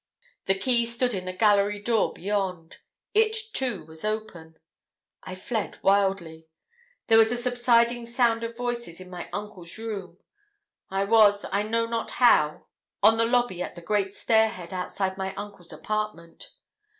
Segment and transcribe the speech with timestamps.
[0.47, 2.77] The key stood in the gallery door beyond;
[3.13, 4.57] it too, was open.
[5.21, 6.47] I fled wildly.
[7.05, 10.17] There was a subsiding sound of voices in my uncle's room.
[10.89, 12.65] I was, I know not how,
[13.03, 16.49] on the lobby at the great stair head outside my uncle's apartment.